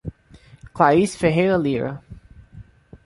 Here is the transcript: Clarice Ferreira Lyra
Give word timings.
Clarice 0.73 1.15
Ferreira 1.15 1.57
Lyra 1.59 2.01